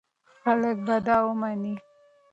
[0.41, 1.75] خلک به دا ومني.